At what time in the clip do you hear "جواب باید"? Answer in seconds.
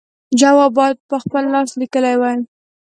0.39-0.97